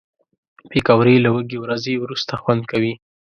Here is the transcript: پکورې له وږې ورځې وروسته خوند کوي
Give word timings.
پکورې 0.69 1.15
له 1.25 1.29
وږې 1.35 1.57
ورځې 1.63 1.93
وروسته 1.99 2.33
خوند 2.41 2.63
کوي 2.71 2.93